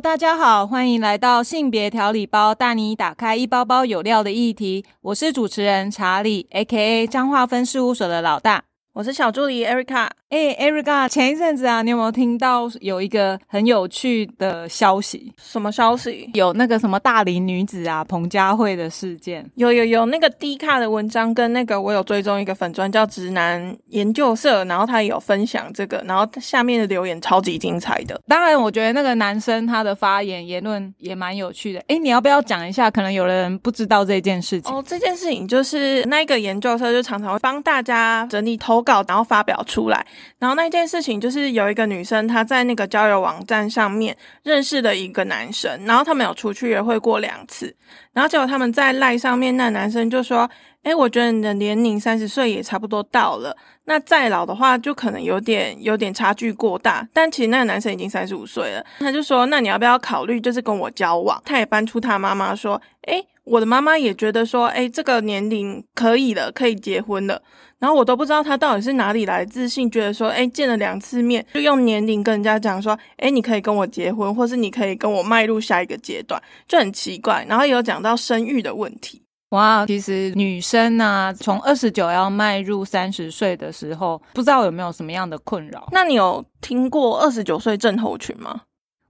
[0.00, 4.82] 大家好，欢迎来到性别调理包，带你打开一包包有料的议题。
[5.02, 7.06] 我是主持人查理，A.K.A.
[7.06, 8.64] 彰化分事务所的老大。
[8.94, 10.08] 我是小助理 Erica。
[10.30, 15.32] 哎，Erica，前一阵子啊，你有没有听到有一个很有趣的消息？
[15.36, 16.30] 什么消息？
[16.34, 19.44] 有那个什么大龄女子啊，彭佳慧的事件。
[19.56, 28.20] 有有有，那个 D 卡的文章跟那个我有追踪一个粉专叫直男研究社，然后他也有分享这个，然后下面的留言超级精彩的。
[28.28, 31.82] 当然，我觉得那个男生他的发言言论也蛮有趣的。
[31.88, 32.88] 哎，你要不要讲一下？
[32.88, 34.72] 可能有的人不知道这件事情。
[34.72, 40.06] 哦，这件事情就是那个研究社就常常会帮大家整理投稿，然后发表出来。
[40.38, 47.74] 然后那一件事情就是有一个女生，她在那个交友网站上面认识了一个男生，然后他们有出去约会过两次，
[48.12, 50.50] 然后结果他们在赖上面，那男生就说
[50.82, 67.42] ：“哎，我觉得你的年龄三十岁也差不多到了，那再老的话就可能有点有点差距过大。”但其实那个男生已经三十五岁了，他就说：“那你要不要考虑就是跟我交往？”他也搬出他妈妈说：“哎，我的妈妈也觉得说，哎，这个年龄可以了，可以结婚了。”
[67.80, 77.44] 然后我都不知道她到底是哪里来自信，觉得说，哎，见了两次面就用年龄跟人家讲说，哎，你可以跟我结婚，或是你可以跟我迈入下一个阶段，就很奇怪。
[77.48, 85.88] 然后有讲到生育的问题，哇，其实女生呢，从二十九要迈入三十岁的时候，不知道有没有什么样的困扰？
[85.90, 88.60] 那你有听过二十九岁症候群吗？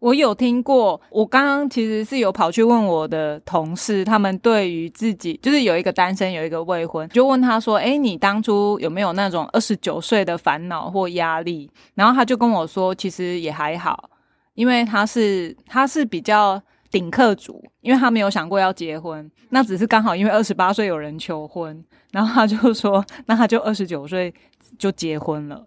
[0.01, 14.09] 我有听过，我刚刚其实是有跑去问我的同事，他们对于自己就是有一个单身，有一个未婚，就问他说：“哎，你当初有没有那种二十九岁的烦恼或压力？”然后他就跟我说：“其实也还好，
[14.55, 24.33] 因为他是他是比较顶客族，因为他没有想过要结婚，那只是刚好因为二十八岁有人求婚，然后他就说， 那他就二十九岁
[24.79, 25.63] 就结婚了。”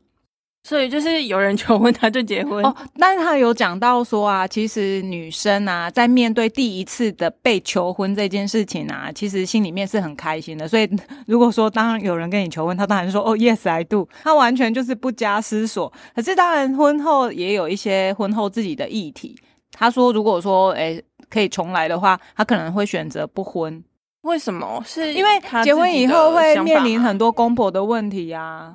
[0.66, 10.66] 所以就是有人求婚他就结婚哦，但是他有讲到说啊，其实女生啊，在面对第一次的被求婚这件事情啊，其实心里面是很开心的。
[10.66, 10.90] 所以
[11.28, 15.92] 如果说当有人跟你求婚，他当然说哦，yes I do，他完全就是不加思索。
[16.16, 19.38] 可是当然婚后也有一些婚后自己的议题。
[19.74, 23.84] 他说如果说诶可以重来的话，他可能会选择不婚。
[24.22, 24.82] 为什么？
[24.86, 25.30] 是因为
[25.62, 28.74] 结婚以后会面临很多公婆的问题呀。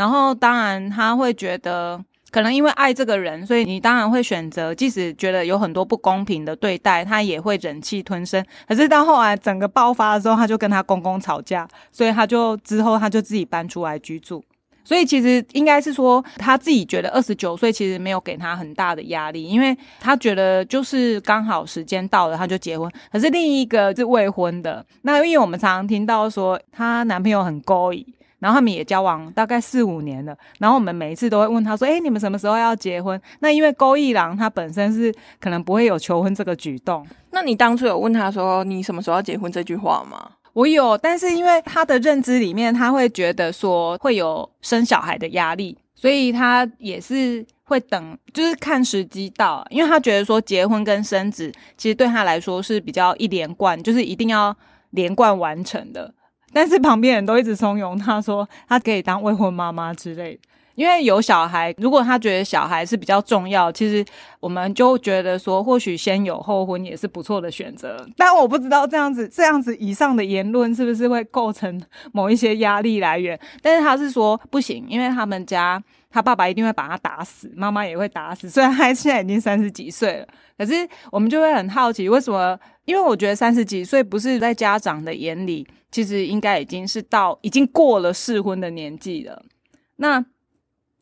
[0.00, 8.42] 然后，当然他会觉得，可能因为爱这个人，所以你当然会选择，即使觉得有很多不公平的对待，他也会忍气吞声。
[8.66, 14.42] 可是到后来整个爆发的时候，他就跟他公公吵架，所以他就之后他就自己搬出来居住。
[14.82, 22.90] 所以其实应该是说，他自己觉得二十九岁其实没有给他很大的压力，因为他觉得就是刚好时间到了他就结婚。
[23.12, 28.02] 可是另一个是未婚的，那因为我们常常听到说，她男朋友很勾引。
[28.40, 37.06] 然后他们也交往大概四五年了，然后我们每一次都会问他说：“哎，你们什么时候要结婚？”那因为勾一郎他本身是可能不会有求婚这个举动。
[37.30, 40.30] 那你当初有问他说：“你什么时候要结婚？”这句话吗？
[40.52, 54.54] 我有，但是因为他的认知里面，他会觉得说会有生小孩的压力，所以他也是会等，就是看时机到，因为他觉得说结婚跟生子其实对他来说是比较一连贯，就是一定要
[54.90, 56.12] 连贯完成的。
[56.52, 60.40] 但是旁边人都一直怂恿他说，他可以当未婚妈妈之类的，
[60.80, 64.02] 因为有小孩，如果他觉得小孩是比较重要，其实
[64.40, 68.02] 我们就觉得说，或许先有后婚也是不错的选择。
[68.16, 71.78] 但我不知道这样子，这样子以上的言论是不是会构成
[72.12, 73.38] 某一些压力来源？
[73.60, 78.48] 但是他是说不行，因为他们家他爸爸一定会把他打死，妈妈也会打死。
[78.50, 82.58] 虽然他现在已经三十几岁了，可是我们就会很好奇，为什么？
[82.86, 85.66] 因为我觉得三十几岁不是在家长的眼里。
[85.90, 89.42] 其实应该已经是到已经过了适婚的年纪了，
[89.96, 90.24] 那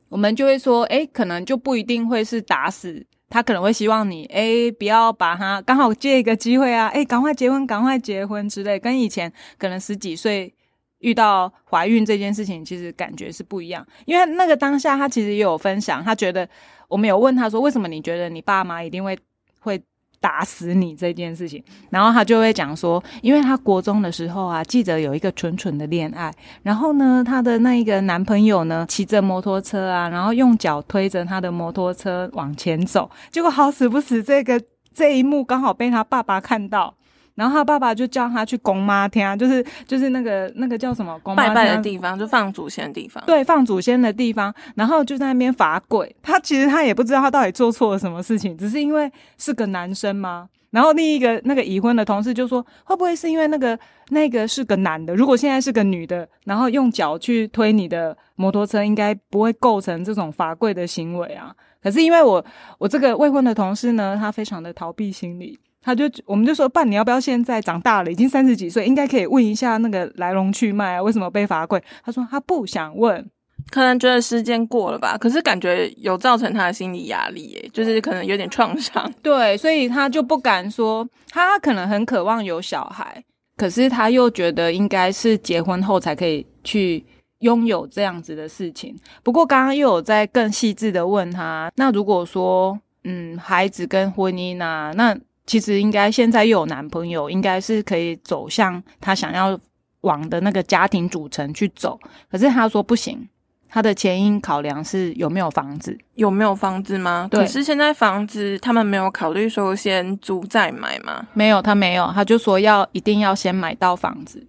[0.08, 10.54] 我们就会说，哎，可能就不一定会是打死他，可能会希望你，哎，不要把他刚好借一个机会啊，哎，赶快结婚，赶快结婚之类，跟以前可能十几岁
[10.98, 13.86] 遇到怀孕这件事情，其实感觉是不一样。
[14.06, 16.48] 因为那个当下，他其实也有分享，他觉得
[16.88, 19.18] 我们有问他说，为什么你觉得你爸妈一定会
[19.60, 19.82] 会。
[20.20, 26.32] 打死你这件事情，然后他就会讲说，因为他国中的时候啊，记得有一个纯纯的恋爱，
[26.62, 34.60] 然后呢，他的那一个男朋友呢，骑着摩托车啊，然后用脚推着他的摩托车往前走，结果好死不死，这个
[34.92, 36.94] 这一幕刚好被他爸爸看到。
[37.38, 43.22] 然后他爸爸就叫他去公妈厅，就是就是那个那个叫什么拜拜的地方，就放祖先的地方。
[43.24, 44.52] 对，放祖先的地方。
[44.74, 46.12] 然后就在那边罚跪。
[46.20, 49.08] 他其实他也不知道他到底做错了什么事情，只是因为
[49.38, 50.48] 是个男生吗？
[50.70, 55.14] 然后另一个那个已婚的同事就说：“会不会是因为那个那个是个男的？
[55.14, 61.54] 如果现在是个女的，然后用脚去推你的摩托车，应该不会构成这种罚跪的行为啊？
[61.82, 62.44] 可是因为我
[62.76, 65.58] 我这个未婚的同事呢，他非常的逃避心理，
[65.88, 71.02] 他就我们就说：爸，你要不要现在长大了，已经三十几岁，应该可以问一下那个来龙去脉啊？
[71.02, 71.82] 为什么被罚跪？
[72.04, 73.26] 他说他不想问。”
[73.70, 79.12] 可能觉得时间过了吧，可是感觉有造成他的心理压力，耶，就是可能有点创伤。
[79.22, 83.22] 对，所以他就不敢说，他可能很渴望有小孩，
[83.56, 87.04] 可是他又觉得应该是结婚后才可以去
[87.40, 88.96] 拥有这样子的事情。
[89.22, 95.14] 不过刚刚又有在更细致的问他，那如果说，嗯，孩子跟婚姻啊，那
[95.48, 99.58] 其实应该现在又有男朋友，应该是可以走向他想要
[100.02, 101.98] 往的那个家庭组成去走。
[102.30, 103.28] 可是他说不行。
[103.70, 107.28] 他的前因考量是有没有房子，有没有房子吗？
[107.30, 111.28] 对，可是现在房子他们没有考虑说先租再买吗？
[111.34, 114.42] 没有，他没有，他就说要一定要先买到房子，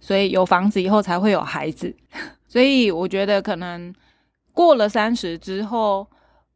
[0.00, 1.94] 所以有房子以后才会有孩子。
[2.48, 3.94] 所以我觉得可能
[4.52, 6.04] 过了三十之后，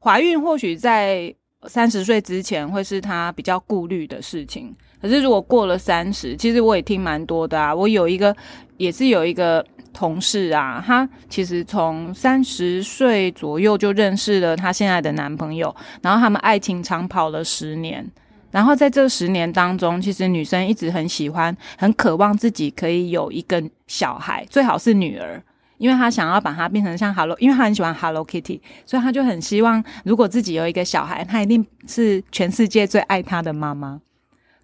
[0.01, 1.33] 怀孕或许在
[1.67, 4.75] 三十岁之前会是他比较顾虑的事情。
[5.01, 7.75] 可是如果过了三十，其实我也听蛮多的啊。
[7.75, 8.37] 我有一个
[8.77, 9.65] 也是有一个。
[9.91, 18.09] 同事啊，她其实从三十岁左右就认识了她现在的男朋友，然后他们爱情长跑了十年。
[18.53, 25.43] 然后在这十年当中，其实女生一直很喜欢、很渴望自己可以有一个小孩，最好是女儿，
[25.79, 34.01] 因为她想要把它变成像 Hello，因为她很喜欢 Hello Kitty，所以她就很希望，如果自己有一个小孩，她一定是全世界最爱她的妈妈。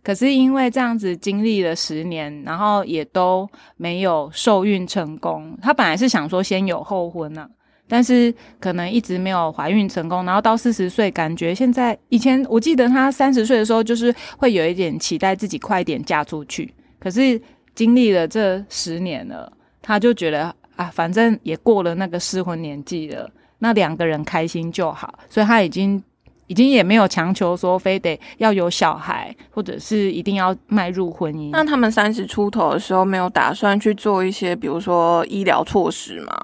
[0.02, 5.56] 可是因为这样子经历了十年，然后也都没有受孕成功。
[5.62, 7.48] 她本来是想说先有后婚呢，
[7.88, 10.22] 但是可能一直没有怀孕成功。
[10.26, 16.70] 然后到四十岁，感觉现在以前我记得她三十岁的时候，就是会有一点期待自己快点嫁出去。
[16.98, 17.40] 可是
[17.74, 19.50] 经历了这十年了，
[19.80, 26.02] 她就觉得啊，反正也过了那个适婚年纪了，那两个人开心就好，所以他已经。
[26.46, 31.48] 已经也没有强求说非得要有小孩，或者是一定要迈入婚姻。
[31.50, 36.38] 那他们三十出头的时候，没有打算去做一些，比如说医疗措施吗？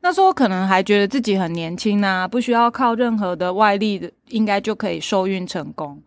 [0.00, 6.02] 那时候可能还觉得自己很年轻啊，不需要靠任何的外力的，应该就可以受孕成功。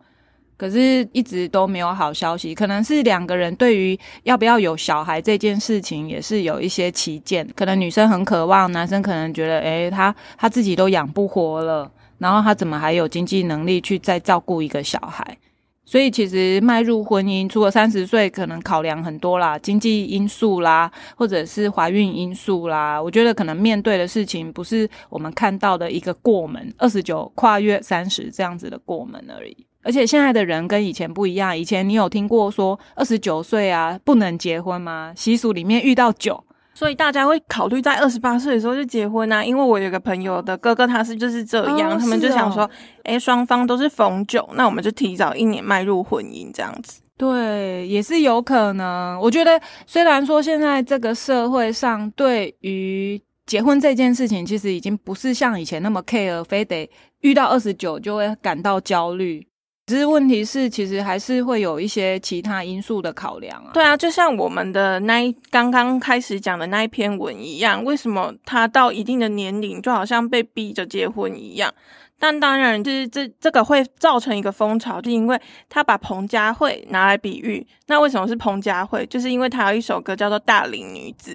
[0.56, 7.46] 可是一直都没有好消息，可能是两个人对于要不要有小孩这件事情也是有一些歧见。
[7.54, 11.90] 可能女生很渴望，男生可能觉得，诶，他他自己都养不活了。
[12.18, 15.36] 然后他怎么还有经济能力去再照顾一个小孩？
[15.84, 23.00] 所以其实迈入婚姻，除了三十岁，可能考量很多啦，经济因素啦，或者是怀孕因素啦。
[23.00, 29.56] 我觉得可能面对的事情，不是我们看到的一个过门，二十九跨越三十这样子的过门而已。
[29.86, 35.12] 而且现在的人跟以前不一样，以前你有听过说二十九岁啊不能结婚吗？
[35.16, 36.42] 习俗里面遇到九。
[36.74, 42.68] 所以大家会考虑在二十八岁的时候就结婚啊，因为我有个朋友的哥哥，他是就是这样，他们就想说，
[43.04, 47.00] 哎，双方都是逢九，那我们就提早一年迈入婚姻这样子。
[47.16, 49.18] 对，也是有可能。
[49.18, 56.90] 我觉得虽然说现在这个社会上对于结婚这件事情，其实已经不是像以前那么 care，非得
[57.22, 59.46] 遇到二十九就会感到焦虑。
[59.86, 63.70] 只是问题是，其实还是会有一些其他因素的考量啊。
[63.72, 71.72] 对啊，就像我们的那一刚刚开始讲的那一篇文一样，为什么他到一定的年龄就好像被逼着结婚一样？
[72.18, 77.64] 但当然，就是这这个会造成一个风潮，就因为他把彭佳慧拿来比喻。
[77.86, 79.06] 那为什么是彭佳慧？
[79.06, 81.32] 就是因为他有一首歌叫做《大龄女子》，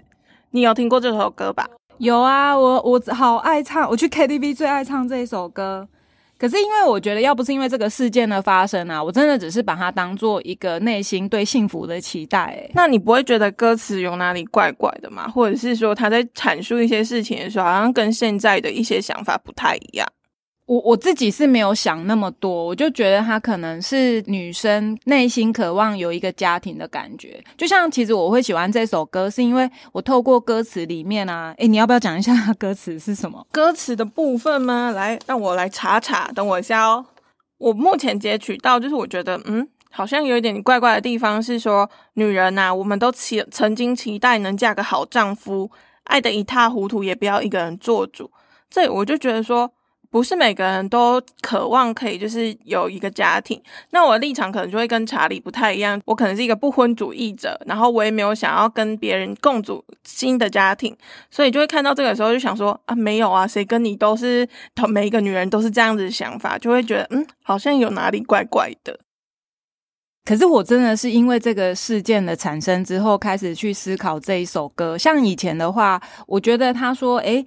[0.49, 1.65] 你有听过这首歌吧？
[1.99, 5.87] 有啊，我我好爱唱，我去 KTV 最爱唱这一首歌。
[6.41, 12.67] 可是因为我觉得，要不是因为这个事件的发生啊，我真的只是把它当做一个内心对幸福的期待。
[12.73, 15.27] 那你不会觉得歌词有哪里怪怪的吗？
[15.27, 20.07] 或者是说他在阐述一些事情的时候，好像跟现在的一些想法不太一样？
[20.71, 27.43] 我我自己是没有想那么多，我就觉得她可能是女生内心渴望有一个家庭的感觉。
[27.57, 33.45] 就像其实我会喜欢这首歌，是因为我透过歌词里面啊，诶，你要不要讲一下歌词是什么？
[33.51, 34.91] 歌词的部分吗？
[34.91, 37.05] 来，让我来查查，等我一下哦。
[37.57, 45.69] 我目前截取到，就是我觉得，嗯，好像有一点怪怪的地方，是说女人呐，我们都期曾经期待能嫁个好丈夫，
[46.05, 48.31] 爱得一塌糊涂，也不要一个人做主。
[48.69, 49.69] 这我就觉得说。
[50.11, 53.59] 不是每个人都渴望可以就是有一个家庭，
[53.91, 55.99] 那我的立场可能就会跟查理不太一样。
[56.05, 60.95] 我可能是一个不婚主义者，然后我也没有想要跟别人共组新的家庭，
[61.31, 68.99] 所以就会看到这个时候就想说啊，没有啊，谁跟你都是同每一个女人都是这样子的想法，就会觉得嗯，好像有哪里怪怪的。
[70.23, 74.95] 可是我真的是因为这个事件的产生之后，开始去思考这一首歌。
[74.95, 77.43] 像以前的话，我觉得他说：“诶，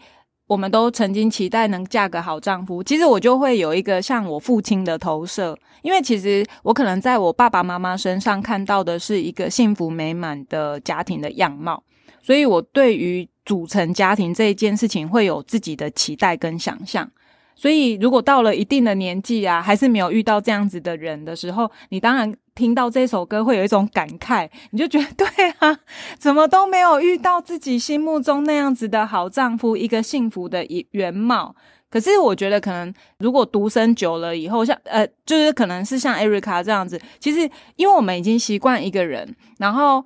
[0.47, 11.83] 我们都曾经期待能嫁个好丈夫。”其实我就会有一个像我父亲的投射，因为其实我可能在我爸爸妈妈身上看到的是一个幸福美满的家庭的样貌，
[12.23, 17.11] 所以我对于组成家庭这一件事情会有自己的期待跟想象。
[17.57, 22.35] 所以，如果到了一定的年纪啊，还是没有遇到这样子的人的时候，你当然。
[22.54, 25.26] 听到这首歌会有一种感慨，你就觉得对
[25.58, 25.78] 啊，
[26.18, 31.54] 怎么都没有遇到自己心目中那样子的好丈夫，一个幸福的一原貌。
[31.90, 40.04] 可是我觉得，可能如果独身久了以后，像呃，就是可能是像艾瑞卡这样子，其实因为我们已经习惯一个人，然后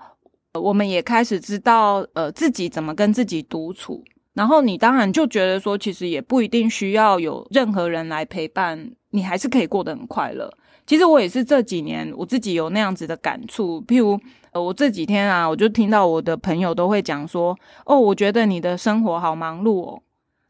[0.52, 10.52] 我们也开始知道呃自己怎么跟自己独处，然后你当然就觉得说，其实也不一定需要有任何人来陪伴，你还是可以过得很快乐。
[10.88, 14.18] 其实我也是这几年我自己有那样子的感触，譬如，
[14.54, 17.54] 我这几天啊，我就听到我的朋友都会讲说，
[17.84, 20.02] 哦，我觉得你的生活好忙碌哦，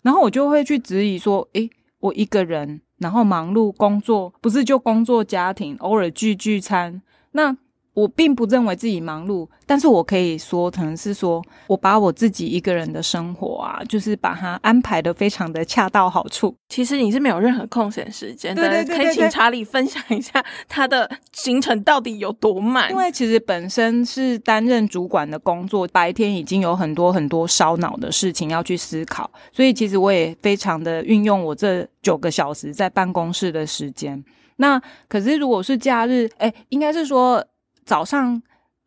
[0.02, 1.68] 然后我就会去质疑说，诶，
[1.98, 7.02] 我一个人，然后忙碌工作，不是就工作家庭，偶尔聚聚餐，
[7.32, 7.56] 那。
[7.98, 16.54] 我并不认为自己忙碌，但是我可以说，可能是说我把我自己一个人的生活啊，就是把它安排的非常的恰到好处。
[16.68, 22.88] 其实你是没有任何空闲时间的，对对可以请查理分享一下他的行程到底有多满？
[22.88, 34.22] 因为其实本身是担任主管的工作，白天已经有很多很多烧脑的事情要去思考，所以其实我也非常的运用我这九个小时在办公室的时间。
[34.58, 37.44] 那可是如果是假日，哎，应该是说。
[37.88, 38.40] 早上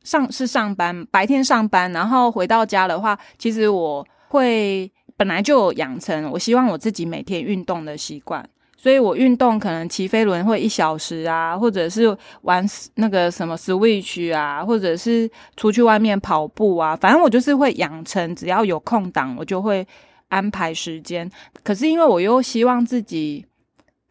[0.03, 15.27] 上是上班，白天上班，然后回到家的话，其实我会本来就有养成，我希望我自己每天运动的习惯，所以我运动可能骑飞轮会一小时啊，或者是玩那个什么 Switch 啊，或者是
[15.58, 19.88] 出去外面跑步啊，反正我就是会养成，只要有空档，我就会
[20.29, 21.27] 安排时间。
[21.63, 23.48] 可是因为我又希望自己。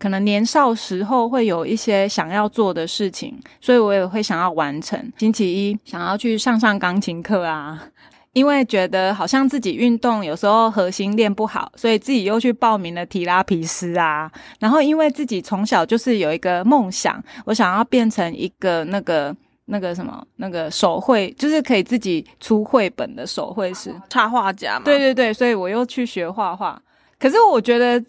[0.01, 4.99] 可能年少时候会有一些想要做的事情，所以我也会想要完成。
[5.19, 7.79] 星期一想要去上上钢琴课啊，
[8.33, 14.33] 因为觉得好像自己运动有时候核心练不好，所以自己又去报名了提拉皮斯啊。
[14.59, 24.83] 然后因为自己从小就是有一个梦想，我想要变成一个那个那个什么那个手绘，就是可以自己出绘本的手绘师、插画家嘛。
[24.87, 26.81] 对对对，所以我又去学画画。
[27.19, 28.03] 可是我觉得。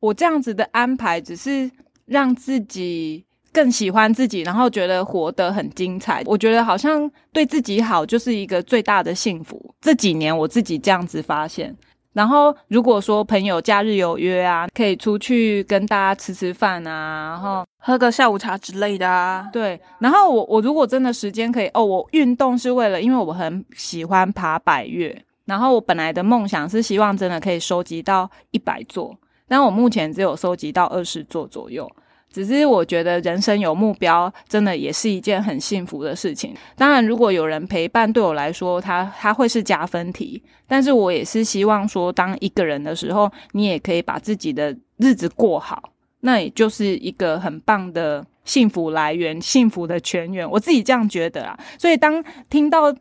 [0.00, 1.70] 我这样子的安排，只是
[2.06, 6.22] 让自己更喜欢自己，然后觉得活得很精彩。
[6.26, 9.74] 我觉得好像对自己好，就是一个最大的幸福。
[9.80, 11.76] 这几年我自己这样子发现。
[12.14, 19.48] 然后如果说朋友假日有约啊，可以出去跟大家吃吃饭啊，然后喝个下午茶之类的啊。
[19.52, 19.80] 对。
[20.00, 25.16] 然后我我如果真的时间可以哦，我运动是为了，因为我很喜欢爬百越。
[25.44, 29.16] 然后我本来的梦想是希望真的可以收集到一百座。
[29.48, 31.90] 但我目前只有收集到二十座左右，
[32.30, 36.54] 只是我觉得人生有目标，真的也是一件很幸福的事情。
[36.76, 40.42] 当然，如果有人陪伴，对我来说，他他会是加分题。
[40.66, 45.82] 但是我也是希望说，当一个人的时候，你也可以把自己的日子过好，
[46.20, 50.48] 那也就是一个很棒的幸福来源，幸福的泉源。
[50.48, 51.58] 我自己这样觉得啊。
[51.78, 52.92] 所以当听到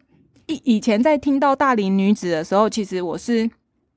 [0.46, 3.50] 以以前在听到大龄女子的时候，其实我是。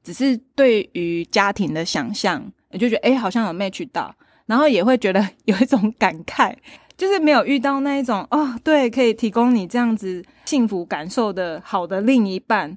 [0.02, 4.14] 只是对于家庭的想象，我就觉得哎，好像有 match 到，
[4.46, 6.54] 然后也会觉得有一种感慨，
[6.96, 12.76] 就是没有遇到那一种哦，对，可以提供你这样子幸福感受的好的另一半。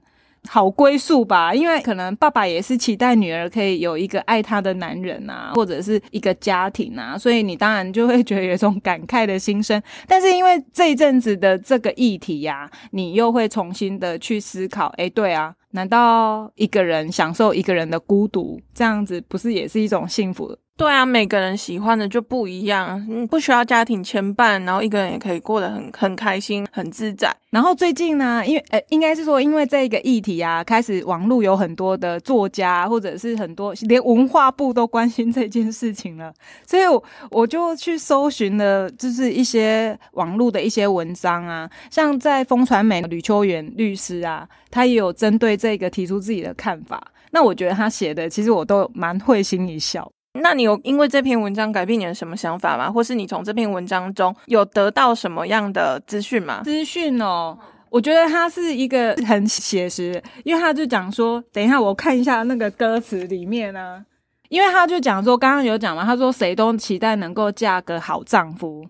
[0.49, 9.81] 好归宿吧，因为可能爸爸也是期待女儿可以有一个爱她的男人啊，或者是一个家庭啊，所以你当然就会觉得有一种感慨的心声。
[10.07, 20.55] 但是因为这一阵子的这个议题呀，你又会重新的去思考，哎，对啊，难道一个人享受一个人的孤独，这样子不是也是一种幸福？
[20.75, 27.31] 对啊，每个人喜欢的就不一样，嗯，不需要家庭牵绊，然后一个人也可以过得很很开心、很自在。
[27.51, 36.33] 然后最近呢，因为呃，应该是说，因为这个议题啊，开始网络有很多的作家，或者是很多连文化部都关心这件事情了，
[36.67, 46.99] 所以我我就去搜寻了，就是一些网络的一些文章啊，像在风传媒吕秋元律师啊，他也有针对这个提出自己的看法。
[47.29, 50.11] 那我觉得他写的，其实我都蛮会心一笑。
[50.33, 52.91] 那你有因为这篇文章改变你的什么想法吗？
[52.91, 56.61] 或是你从这篇文章中有得到什么样的资讯吗？
[56.63, 57.57] 资讯哦，
[57.89, 64.03] 我觉得他是一个很写实，因为他就讲说，等一下我看一下那个歌词里面呢，
[64.49, 68.87] 因为他就讲说，刚刚有讲嘛，他说谁都期待能够嫁个好丈夫，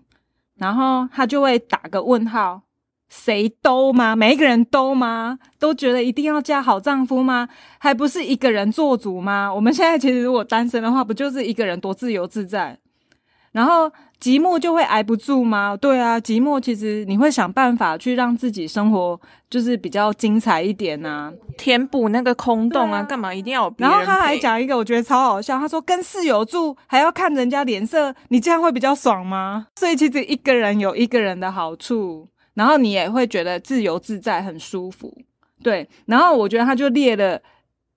[0.56, 2.62] 然后他就会打个问号。
[3.08, 4.16] 谁都吗？
[4.16, 5.38] 每一个人都吗？
[5.58, 7.48] 都觉得一定要嫁好丈夫吗？
[7.78, 9.52] 还不是一个人做主吗？
[9.52, 12.78] 我们现在其实如果单身的话，不就是一个人多自由自在？
[13.52, 13.88] 然后
[14.20, 15.76] 寂寞就会挨不住吗？
[15.76, 23.72] 对啊，寂寞其实你会想办法去让自己生活就是比较精彩一点呐，填补那个空洞啊，干嘛一定要？
[23.78, 29.68] 然后他还讲一个我觉得超好笑，他说跟室友住还要看人家脸色，你这样会比较爽吗？
[29.76, 32.26] 所以其实一个人有一个人的好处。
[32.54, 35.16] 然后你也会觉得自由自在，很舒服，
[35.62, 35.88] 对。
[36.06, 37.40] 然后我觉得他就列了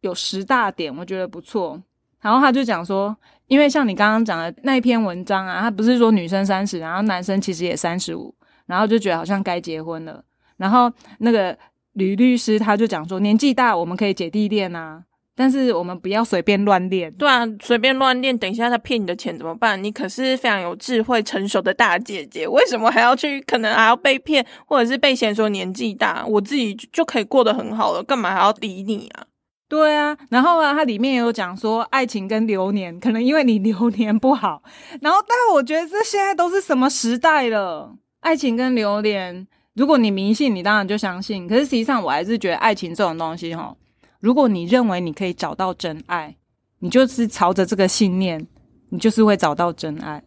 [0.02, 1.82] 有十大点，我觉得不错。
[2.20, 3.16] 然后他就讲说，
[3.48, 8.34] 因为像你刚刚讲的那一篇文章啊，他不是说女生三十，然后男生其实也三十五，
[8.66, 10.24] 然后就觉得好像该结婚了。
[10.58, 11.58] 然后那个
[11.94, 15.04] 吕律师他就讲说，年纪大我们可以姐弟恋啊。
[15.40, 19.82] 但是我们不要随便乱练，对啊，随便乱练，等一下他骗你的钱怎么办？
[19.84, 23.40] 你可是非常有智慧、成熟的大姐姐，为什么还要去？
[23.42, 29.28] 可能还要被骗，或者是被嫌说年纪大，我自己就可以过得很好了，干嘛还要理你啊？
[29.70, 34.64] 对啊，然后啊，它里面也有讲说，爱情跟流年，可能因为你流年不好，
[35.02, 37.94] 然后，但我觉得这现在都是什么时代了？
[38.22, 43.76] 爱情跟流年，如果你迷信，你当然就相信，可是实际上，我还是觉得爱情这种东西，哈。
[44.20, 46.36] 如果你认为你可以找到真爱，
[46.80, 48.48] 你就是朝着这个信念，
[48.90, 50.24] 你就是会找到真爱，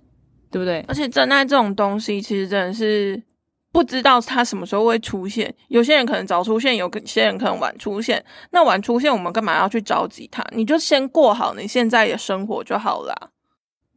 [0.50, 0.84] 对不对？
[0.88, 3.22] 而且真爱这种东西，其实真的是
[3.72, 5.54] 不知道它什么时候会出现。
[5.68, 8.24] 有些人可能早出现，有些人可能晚出现。
[8.50, 10.44] 那晚出现，我们干嘛要去着急它？
[10.52, 13.30] 你就先过好你现在的生活就好了。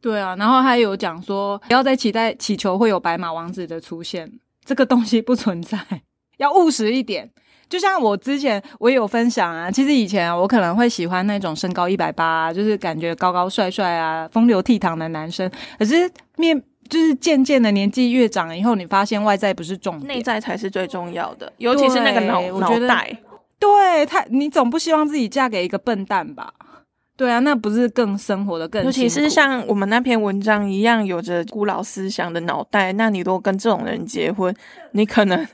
[0.00, 5.78] 对啊，然后还有讲说，不要再期待祈求会有白马王子的出现，这个东西不存在，
[6.38, 7.30] 要务实一点。
[7.74, 15.50] 就像我之前我也有分享啊，其实以前我可能会喜欢那种身高一百八，就是感觉高高帅帅啊、风流倜傥的男生。
[15.76, 16.56] 可是面
[16.88, 23.18] 就是渐渐的年纪越长以后，你发现外在不是重点，内在才是最重要的，尤其是那个脑脑袋。
[23.58, 26.54] 对他，你总不希望自己嫁给一个笨蛋吧？
[27.16, 34.52] 对啊，那不是更生活的更，尤其是像我们那篇文章一样有着古老思想的脑袋，那你如果跟这种人结婚，
[34.92, 35.46] 你可能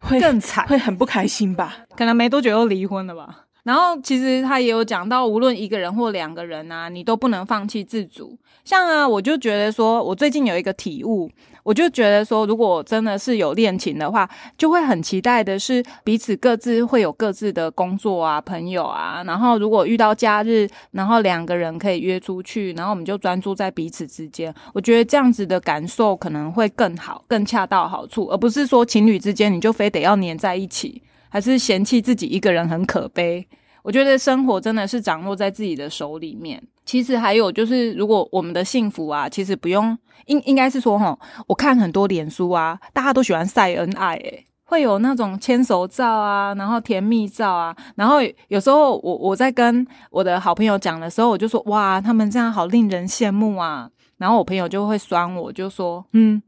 [0.00, 1.78] 会更惨，会很不开心吧？
[1.96, 3.46] 可能没多久又离婚了吧？
[3.64, 8.38] 然后其实他也有讲到，无论一个人或两个人啊，你都不能放弃自主。
[8.64, 11.30] 像啊，我就觉得说，我最近有一个体悟。
[11.68, 14.26] 我就觉得说，如果真的是有恋情的话，
[14.56, 19.22] 就会很期待的是彼此各自会有各自的工作啊、朋友啊。
[19.26, 24.52] 然后如果遇到假日，然后两个人可以约出去，然后我们就专注在彼此之间。
[24.72, 33.46] 我觉得这样子的感受可能会更好、更恰到好处，而不是说情侣之间你就非得要黏在一起，还是嫌弃自己一个人很可悲。
[33.88, 36.62] 我觉得生活真的是掌握在自己的手里面。
[36.84, 39.96] 其实还有就是，如果我们的幸福啊，其实不用
[40.26, 56.42] 应应该是说哈，我看很多脸书啊，大家都喜欢晒恩爱，诶，会有那种牵手照啊，然后甜蜜照啊，然后有时候我我在跟我的好朋友讲的时候，我就说哇，他们这样好令人羡慕啊，然后我朋友就会酸我，就说嗯。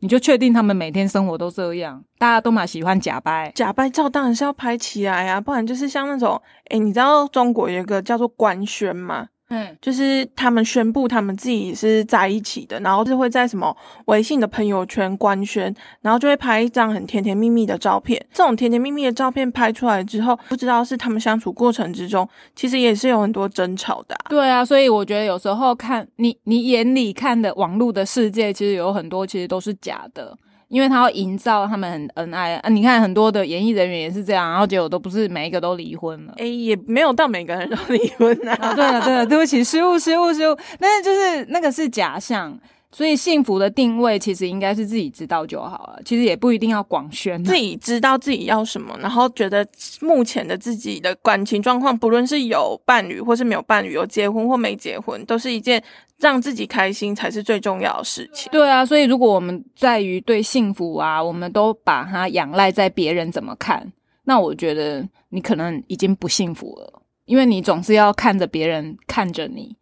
[0.00, 2.04] 你就确定他们每天生活都这样？
[2.18, 9.28] 大家都蛮喜欢假掰，假掰照当然是要拍起来呀，不然就是像那种，哎，你知道中国有一个叫做官宣吗？
[9.48, 13.74] 嗯，就是他们宣布他们自己是在一起的，然后就会在什么
[14.06, 18.20] 微信的朋友圈官宣，然后就会拍一张很甜甜蜜蜜的照片。
[18.32, 24.16] 这种甜甜蜜蜜的照片拍出来之后，不知道是他们相处过程之中，其实也是有很多争吵的。
[24.28, 30.36] 对啊，所以我觉得有时候看你你眼里看的网络的世界，其实有很多其实都是假的。
[30.68, 38.74] 因为他要营造他们很恩爱啊，你看很多的演艺人员也是这样，然后结果都不是每一个都离婚了，哎，也没有到每个人都离婚啊。
[38.74, 42.58] 对了对了，对不起，失误失误失误，但是就是那个是假象。
[42.92, 47.42] 所以幸福的定位其实应该是自己知道就好了，其实也不一定要广宣。
[47.44, 49.66] 自己知道自己要什么，然后觉得
[50.00, 55.82] 目前的自己的感情状况，不论是有伴侣或是没有伴侣，有结婚或没结婚，都是一件
[56.18, 58.50] 让自己开心才是最重要的事情。
[58.50, 63.92] 对啊，所以如果我们在于对幸福啊，我们都把它仰赖在别人怎么看，
[64.24, 69.76] 那我觉得你可能已经不幸福了，因为你总是要看着别人看着你。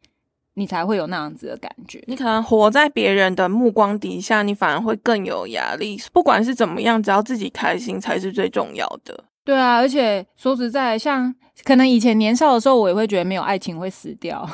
[0.55, 2.03] 你才会有那样子的感觉。
[2.07, 6.01] 你可能活在别人的目光底下，你反而会更有压力。
[6.13, 9.25] 不管是怎么样，只要自己开心才是最重要的。
[9.45, 14.49] 对啊，而且说实在，像可能以前年少的时候，我也会觉得没有爱情会死掉。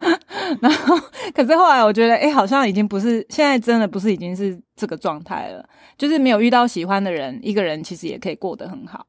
[0.60, 0.94] 然后，
[1.34, 5.66] 可是后来我觉得，哎，好像已经不是现在，真的不是已经是这个状态了。
[5.96, 9.06] 就是没有遇到喜欢的人，一个人其实也可以过得很好。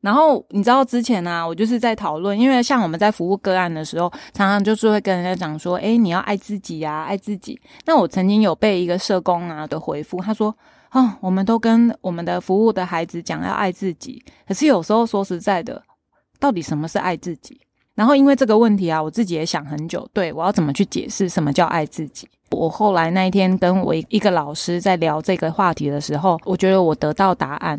[0.00, 7.60] 然后你知道之前呢，我就是在讨论，因为像我们在服务个案的时候，常常就是会跟人家讲说，哎，你要爱自己呀，爱自己。
[7.84, 10.56] 那我曾经有被一个社工啊的回复，他说，
[10.92, 15.82] 哦，我们都跟我们的服务的孩子讲要爱自己，可是有时候说实在的，
[16.38, 17.60] 到底什么是爱自己？
[17.96, 22.28] 然后因为这个问题啊，我自己也想很久，对我要怎么去解释什么叫爱自己？
[22.52, 27.78] 我后来那一天跟我一个老师在聊这个话题的时候，我觉得我得到答案。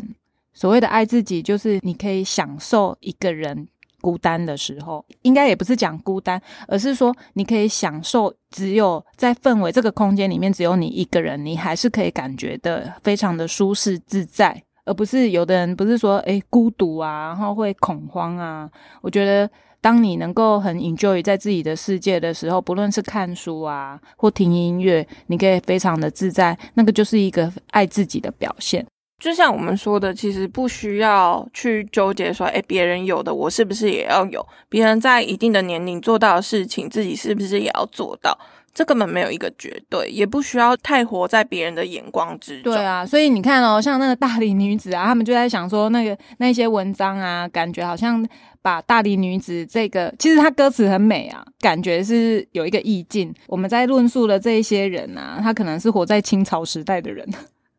[0.60, 3.66] 所谓的爱自己，就是你可以享受一个人
[4.02, 18.70] 孤单的时候，应该也不是讲孤单，而是说你可以享受只有在氛围这个空间里面只有你一个人，你还是可以感觉的非常的舒适自在，而不是有的人不是说诶孤独啊，然后会恐慌啊。
[19.00, 28.86] 我觉得当你能够很 enjoy 在自己的世界的时候，不论是看书啊或听音乐，你可以非常的自在，那个就是一个爱自己的表现。
[29.20, 34.44] 就像我们说的，其实不需要去纠结说，哎，别人有的我是不是也要有？
[34.70, 38.36] 别人在一定的年龄做到的事情，自己是不是也要做到？
[38.72, 42.72] 这根本没有一个绝对，也不需要太活在别人的眼光之中。
[42.72, 48.24] 对啊，所以你看哦，像那个大龄女子啊，他们就在想说，那个那些文章啊，感觉好像
[48.62, 53.34] 把大龄女子这个，其实他歌词很美啊，感觉是有一个意境。
[53.48, 57.28] 我们在论述的这一些人啊，他可能是活在清朝时代的人。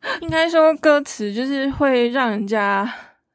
[0.21, 2.91] 应该说歌词就是会让人家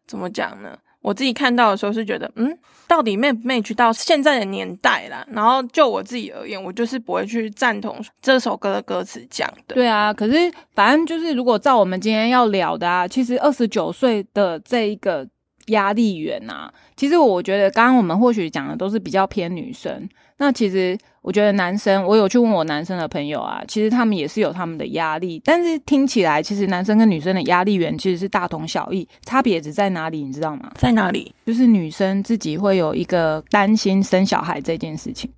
[0.07, 0.77] 怎么讲呢？
[1.01, 5.25] 我自己看到的时候是觉得，嗯，到底 match match 到现在的年代啦。
[5.31, 9.77] 然后就我自己而言，我就是不会去赞同这首歌的歌词讲的。
[9.77, 15.25] 对啊，可是反正就是如果照我们今天要聊的啊，其实二十九岁的这一个
[15.67, 20.09] 压力源啊，其实我觉得刚刚我们或许讲的都是比较偏女生。
[20.39, 30.71] 那其实我觉得男生，我有去问我男生的朋友啊，其实他们也是有他们的压力，但是听起来其实男生跟女生的压力源其实是大同小异，差别只在哪里，你知道吗？
[30.77, 31.35] 在哪里？
[31.45, 35.29] 就是女生自己会有一个担心生小孩这件事情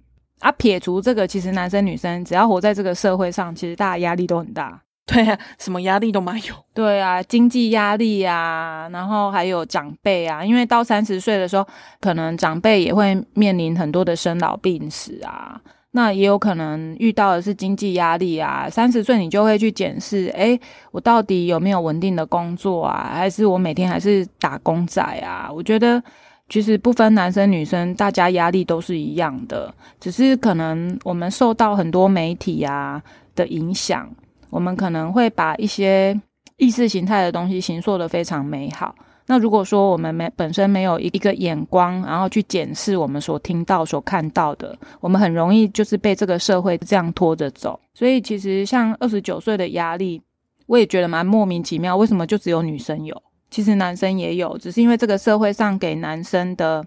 [0.40, 0.52] 啊。
[0.52, 4.78] 撇除这个，其实男生女生只要活在这个社会上，其实大家压力都很大。
[5.06, 6.54] 对啊，什么压力都没有。
[6.74, 11.66] 对啊，经济压力啊，然后还有长辈啊，因为到三十岁的时候，
[11.98, 15.58] 可能长辈也会面临很多的生老病死啊。
[15.92, 18.68] 那也有可能遇到的是经济压力啊。
[18.70, 20.58] 三十岁你就会去检视，哎，
[20.90, 23.10] 我到底有没有稳定的工作啊？
[23.14, 25.50] 还是我每天还是打工仔啊？
[25.52, 26.02] 我觉得
[26.48, 33.02] 其实不分男生女生，大家压力都是一样的，只是可能我们受到很多媒体啊
[33.34, 34.08] 的影响。
[34.50, 36.18] 我们可能会把一些
[36.56, 38.94] 意识形态的东西形塑的非常美好。
[39.28, 47.78] 那如果说我们没本身没有一一个眼光，然后去检视我们所听到、所看到的，我们很容易就是被这个社会这样拖着走。
[47.92, 50.20] 所以其实像二十九岁的压力，
[50.66, 51.96] 我也觉得蛮莫名其妙。
[51.96, 53.22] 为什么就只有女生有？
[53.50, 56.84] 其实男生也有，只是因为这个社会上给男生的，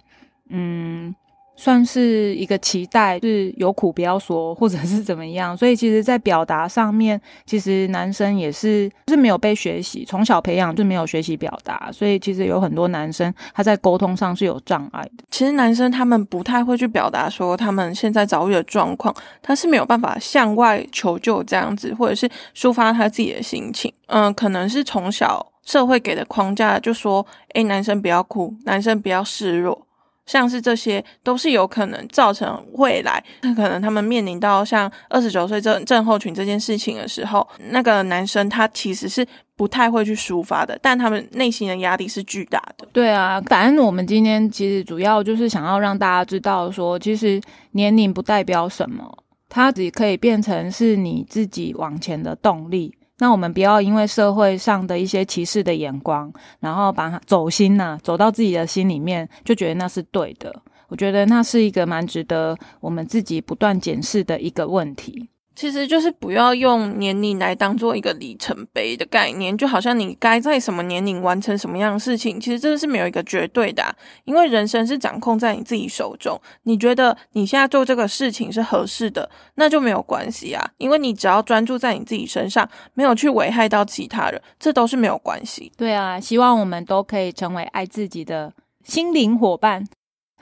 [0.50, 1.16] 嗯。
[1.62, 5.56] 算是一个期待，是有苦不要说，或者是怎么样。
[5.56, 15.24] 所以其实，在表达上面，其实男生也是是没有被学习，从小培养就没有学习表达，所以其实有很多男生他在沟通上是有障碍的。
[15.30, 23.94] 其实男生他们不太会去表达说他们现在遭遇的状况，他是没有办法向外求救这样子，或者是抒发他自己的心情。
[24.08, 29.86] 嗯，可能是从小社会给的框架就说，诶，男生不要哭，男生不要示弱。
[30.32, 42.88] 像是这些都是有可能造成未来，那可能他们面临到像二十九岁症症候群这件事情的时候，那个男生他其实是不太会去抒发的，但他们内心的压力是巨大的。
[42.94, 47.42] 对啊，反正我们今天其实主要就是想要让大家知道，说其实
[47.72, 49.18] 年龄不代表什么，
[49.50, 52.96] 它只可以变成是你自己往前的动力。
[53.22, 60.52] 那我们不要因为社会上的一些歧视的眼光，然后把它走心呐，走到自己的心里面，就觉得那是对的。
[60.88, 65.30] 我觉得那是一个蛮值得我们自己不断检视的一个问题。
[65.62, 76.36] 其实就是不要用年龄来当做一个里程碑的概念，就好像你该在什么年龄完成什么样的事情，其实这个是没有一个绝对的，因为人生是掌控在你自己手中。
[76.64, 85.72] 你觉得你现在做这个事情是合适的，那就没有关系啊，因为你只要专注在你自己身上，没有去危害到其他人，这都是没有关系。
[85.78, 88.52] 对啊，希望我们都可以成为爱自己的
[88.84, 89.86] 心灵伙伴。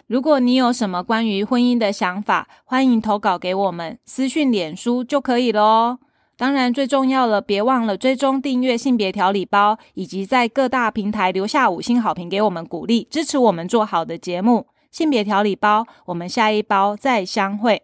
[0.09, 5.99] 如果你有什么关于婚姻的想法，欢迎投稿给我们，私讯脸书就可以了哦。
[6.35, 14.65] 当然，最重要了，别忘了追踪订阅性别调理包，以及在各大平台留下五星好评给我们鼓励，支持我们做好的节目。
[14.89, 17.83] 性别调理包，我们下一包再相会。